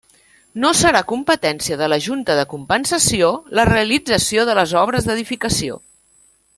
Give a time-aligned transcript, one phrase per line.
[0.61, 5.81] No serà competència de la Junta de Compensació la realització de les obres d'edificació.